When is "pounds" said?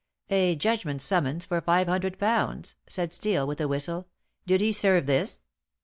2.17-2.73